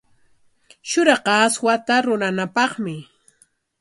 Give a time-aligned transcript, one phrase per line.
[0.89, 2.95] Shuraqa aswata ruranapaqmi.